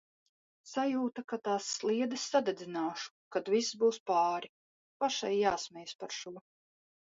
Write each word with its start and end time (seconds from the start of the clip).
Sajūta, 0.69 1.23
ka 1.33 1.37
tās 1.47 1.67
sliedes 1.73 2.23
sadedzināšu, 2.31 3.13
kad 3.37 3.53
viss 3.57 3.71
būs 3.83 4.01
pāri. 4.13 4.53
Pašai 5.05 5.33
jāsmejas 5.37 5.97
par 6.03 6.19
šo. 6.21 6.37